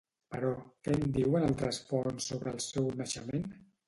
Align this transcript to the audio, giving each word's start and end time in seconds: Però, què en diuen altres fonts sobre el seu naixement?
Però, 0.35 0.51
què 0.87 0.95
en 0.99 1.03
diuen 1.17 1.45
altres 1.49 1.79
fonts 1.89 2.31
sobre 2.31 2.55
el 2.57 2.63
seu 2.69 2.89
naixement? 3.03 3.47